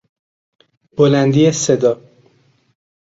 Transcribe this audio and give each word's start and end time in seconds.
بلندی 0.97 1.51
صدا 1.51 2.01